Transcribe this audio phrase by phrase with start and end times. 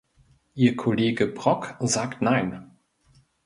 [0.55, 2.71] Ihr Kollege Brok sagt nein.